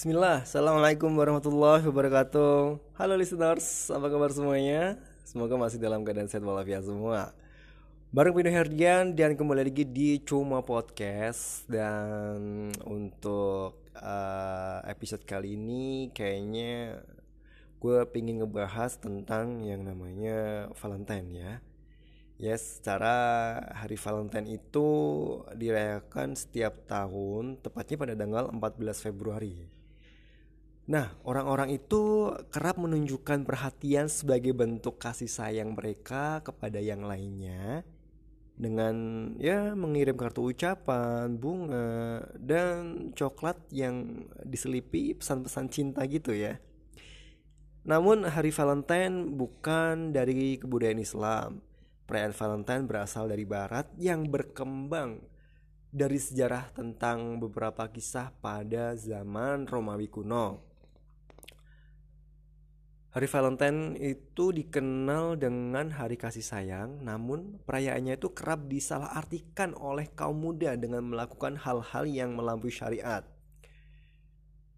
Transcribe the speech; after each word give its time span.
Bismillah, 0.00 0.48
Assalamualaikum 0.48 1.12
warahmatullahi 1.12 1.84
wabarakatuh. 1.84 2.80
Halo 2.96 3.20
listeners, 3.20 3.92
apa 3.92 4.08
kabar 4.08 4.32
semuanya? 4.32 4.96
Semoga 5.28 5.60
masih 5.60 5.76
dalam 5.76 6.08
keadaan 6.08 6.24
sehat 6.24 6.40
walafiat 6.40 6.88
semua. 6.88 7.36
Bareng 8.08 8.32
Pino 8.32 8.48
Herdian 8.48 9.12
dan 9.12 9.36
kembali 9.36 9.60
lagi 9.60 9.84
di 9.84 10.16
Cuma 10.24 10.64
Podcast. 10.64 11.68
Dan 11.68 12.72
untuk 12.88 13.92
uh, 13.92 14.80
episode 14.88 15.20
kali 15.28 15.60
ini 15.60 16.08
kayaknya 16.16 17.04
gue 17.76 18.00
pengen 18.08 18.40
ngebahas 18.40 18.96
tentang 18.96 19.60
yang 19.60 19.84
namanya 19.84 20.72
Valentine 20.80 21.28
ya. 21.28 21.52
Yes, 22.40 22.80
secara 22.80 23.52
Hari 23.84 24.00
Valentine 24.00 24.48
itu 24.48 24.88
dirayakan 25.52 26.40
setiap 26.40 26.88
tahun, 26.88 27.60
tepatnya 27.60 28.00
pada 28.00 28.14
tanggal 28.16 28.48
14 28.48 29.04
Februari. 29.04 29.79
Nah, 30.90 31.14
orang-orang 31.22 31.78
itu 31.78 32.34
kerap 32.50 32.74
menunjukkan 32.82 33.46
perhatian 33.46 34.10
sebagai 34.10 34.50
bentuk 34.50 34.98
kasih 34.98 35.30
sayang 35.30 35.78
mereka 35.78 36.42
kepada 36.42 36.82
yang 36.82 37.06
lainnya 37.06 37.86
dengan 38.58 38.94
ya 39.38 39.72
mengirim 39.78 40.18
kartu 40.18 40.50
ucapan, 40.50 41.38
bunga, 41.38 42.26
dan 42.36 43.14
coklat 43.14 43.56
yang 43.70 44.26
diselipi 44.42 45.14
pesan-pesan 45.14 45.70
cinta 45.70 46.02
gitu 46.10 46.34
ya. 46.34 46.58
Namun 47.86 48.26
hari 48.26 48.50
Valentine 48.50 49.30
bukan 49.30 50.10
dari 50.10 50.58
kebudayaan 50.58 51.00
Islam 51.00 51.70
Perayaan 52.10 52.34
Valentine 52.34 52.90
berasal 52.90 53.30
dari 53.30 53.46
barat 53.46 53.86
yang 53.94 54.26
berkembang 54.26 55.22
dari 55.94 56.18
sejarah 56.18 56.74
tentang 56.74 57.38
beberapa 57.38 57.86
kisah 57.86 58.34
pada 58.42 58.98
zaman 58.98 59.70
Romawi 59.70 60.10
kuno. 60.10 60.69
Hari 63.10 63.26
Valentine 63.26 63.98
itu 63.98 64.54
dikenal 64.54 65.34
dengan 65.34 65.90
hari 65.90 66.14
kasih 66.14 66.46
sayang, 66.46 67.02
namun 67.02 67.58
perayaannya 67.66 68.14
itu 68.14 68.30
kerap 68.30 68.70
disalahartikan 68.70 69.74
oleh 69.74 70.06
kaum 70.14 70.38
muda 70.38 70.78
dengan 70.78 71.02
melakukan 71.02 71.58
hal-hal 71.58 72.06
yang 72.06 72.38
melampaui 72.38 72.70
syariat. 72.70 73.26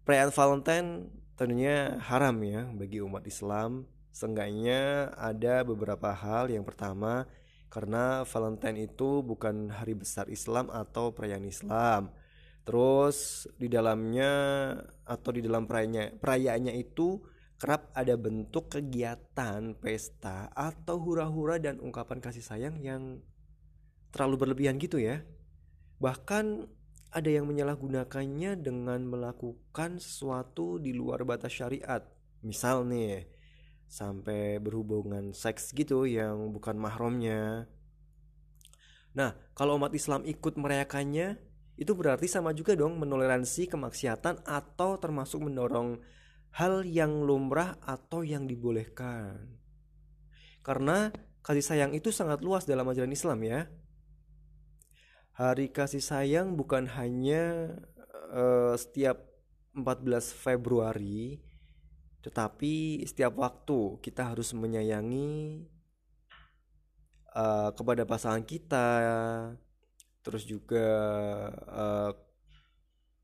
Perayaan 0.01 0.33
Valentine 0.33 0.89
tentunya 1.37 2.01
haram 2.01 2.35
ya 2.41 2.65
bagi 2.73 3.05
umat 3.05 3.23
Islam 3.29 3.85
Seenggaknya 4.13 5.09
ada 5.17 5.65
beberapa 5.65 6.13
hal. 6.13 6.53
Yang 6.53 6.69
pertama, 6.69 7.25
karena 7.73 8.21
Valentine 8.29 8.85
itu 8.85 9.25
bukan 9.25 9.73
hari 9.73 9.97
besar 9.97 10.29
Islam 10.29 10.69
atau 10.69 11.09
perayaan 11.09 11.49
Islam. 11.49 12.13
Terus 12.61 13.49
di 13.57 13.67
dalamnya 13.67 14.31
atau 15.03 15.33
di 15.33 15.41
dalam 15.41 15.65
perayaannya, 15.65 16.21
perayaannya 16.21 16.73
itu 16.77 17.25
kerap 17.63 17.95
ada 17.95 18.19
bentuk 18.19 18.75
kegiatan 18.75 19.71
pesta 19.79 20.51
atau 20.51 20.99
hura-hura 20.99 21.63
dan 21.63 21.79
ungkapan 21.79 22.19
kasih 22.19 22.43
sayang 22.43 22.75
yang 22.83 23.23
terlalu 24.11 24.43
berlebihan 24.43 24.75
gitu 24.83 24.99
ya. 24.99 25.23
Bahkan 26.03 26.67
ada 27.15 27.29
yang 27.31 27.47
menyalahgunakannya 27.47 28.59
dengan 28.59 29.07
melakukan 29.07 29.95
sesuatu 30.03 30.75
di 30.75 30.91
luar 30.91 31.23
batas 31.23 31.55
syariat. 31.55 32.03
Misal 32.43 32.83
nih, 32.83 33.31
sampai 33.87 34.59
berhubungan 34.59 35.31
seks 35.31 35.71
gitu 35.71 36.03
yang 36.03 36.51
bukan 36.51 36.75
mahramnya. 36.75 37.71
Nah, 39.15 39.39
kalau 39.55 39.79
umat 39.79 39.95
Islam 39.95 40.27
ikut 40.27 40.59
merayakannya, 40.59 41.39
itu 41.79 41.95
berarti 41.95 42.27
sama 42.27 42.51
juga 42.51 42.75
dong 42.75 42.99
menoleransi 42.99 43.71
kemaksiatan 43.71 44.43
atau 44.43 44.99
termasuk 44.99 45.47
mendorong 45.47 46.03
hal 46.53 46.85
yang 46.85 47.25
lumrah 47.25 47.77
atau 47.81 48.21
yang 48.21 48.45
dibolehkan. 48.45 49.57
Karena 50.61 51.09
kasih 51.43 51.65
sayang 51.65 51.91
itu 51.91 52.13
sangat 52.13 52.39
luas 52.45 52.63
dalam 52.63 52.87
ajaran 52.87 53.11
Islam 53.11 53.41
ya. 53.43 53.67
Hari 55.33 55.73
kasih 55.73 56.01
sayang 56.01 56.53
bukan 56.53 56.85
hanya 56.93 57.73
uh, 58.29 58.77
setiap 58.77 59.25
14 59.73 60.29
Februari 60.29 61.41
tetapi 62.23 63.03
setiap 63.03 63.35
waktu 63.35 63.99
kita 63.99 64.31
harus 64.31 64.55
menyayangi 64.55 65.67
uh, 67.35 67.75
kepada 67.75 68.07
pasangan 68.07 68.47
kita, 68.47 68.89
terus 70.23 70.47
juga 70.47 70.87
uh, 71.67 72.15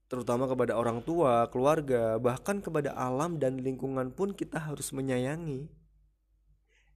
terutama 0.10 0.50
kepada 0.50 0.74
orang 0.74 1.06
tua, 1.06 1.46
keluarga, 1.54 2.18
bahkan 2.18 2.60
kepada 2.60 2.98
alam 2.98 3.38
dan 3.38 3.62
lingkungan 3.62 4.10
pun 4.10 4.34
kita 4.34 4.58
harus 4.58 4.90
menyayangi. 4.90 5.70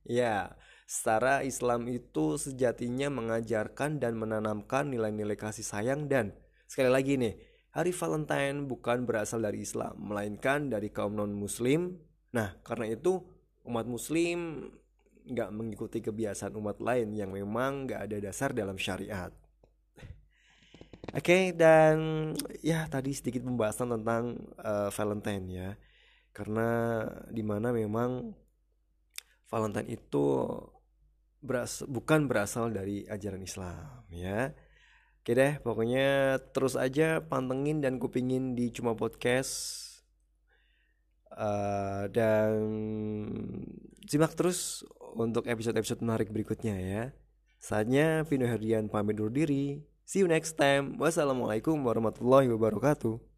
Ya, 0.03 0.57
secara 0.89 1.45
Islam 1.45 1.87
itu 1.87 2.35
sejatinya 2.35 3.07
mengajarkan 3.13 4.01
dan 4.01 4.19
menanamkan 4.19 4.91
nilai-nilai 4.91 5.37
kasih 5.39 5.63
sayang 5.63 6.09
dan 6.09 6.35
sekali 6.67 6.89
lagi 6.91 7.15
nih, 7.15 7.37
Hari 7.73 7.93
Valentine 7.93 8.65
bukan 8.65 9.05
berasal 9.05 9.45
dari 9.45 9.61
Islam, 9.61 9.97
melainkan 9.97 10.69
dari 10.73 10.89
kaum 10.89 11.13
non-Muslim. 11.13 11.97
Nah, 12.33 12.57
karena 12.65 12.91
itu 12.93 13.21
umat 13.65 13.87
Muslim 13.87 14.69
nggak 15.23 15.49
mengikuti 15.55 16.03
kebiasaan 16.03 16.53
umat 16.59 16.83
lain 16.83 17.15
yang 17.15 17.31
memang 17.31 17.87
nggak 17.87 18.01
ada 18.09 18.17
dasar 18.19 18.51
dalam 18.51 18.75
syariat. 18.75 19.31
Oke, 21.11 21.19
okay, 21.19 21.43
dan 21.51 22.31
ya 22.63 22.87
tadi 22.87 23.11
sedikit 23.11 23.43
pembahasan 23.43 23.91
tentang 23.91 24.39
uh, 24.63 24.87
Valentine 24.87 25.45
ya, 25.51 25.69
karena 26.31 27.03
di 27.27 27.43
mana 27.43 27.75
memang 27.75 28.31
Valentine 29.51 29.91
itu 29.91 30.47
beras 31.43 31.83
bukan 31.83 32.31
berasal 32.31 32.71
dari 32.71 33.03
ajaran 33.03 33.43
Islam 33.43 34.07
ya 34.07 34.55
Oke 35.23 35.39
deh, 35.39 35.55
pokoknya 35.63 36.35
terus 36.51 36.75
aja 36.75 37.23
pantengin 37.23 37.79
dan 37.79 37.95
kupingin 37.95 38.59
di 38.59 38.75
Cuma 38.75 38.91
Podcast. 38.91 39.55
Uh, 41.31 42.11
dan 42.11 42.51
simak 44.03 44.35
terus 44.35 44.83
untuk 45.15 45.47
episode-episode 45.47 46.03
menarik 46.03 46.27
berikutnya 46.27 46.75
ya. 46.75 47.03
Saatnya 47.55 48.27
Vino 48.27 48.43
Herdian 48.43 48.91
pamit 48.91 49.15
dulu 49.15 49.31
diri. 49.31 49.79
See 50.03 50.19
you 50.19 50.27
next 50.27 50.59
time. 50.59 50.99
Wassalamualaikum 50.99 51.79
warahmatullahi 51.79 52.51
wabarakatuh. 52.51 53.32